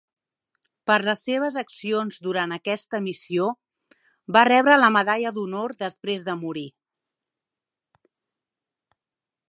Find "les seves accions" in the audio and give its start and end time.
1.07-2.17